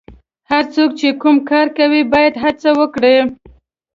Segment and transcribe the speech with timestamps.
[0.51, 3.17] هر څوک چې کوم کار کوي باید هڅه وکړي.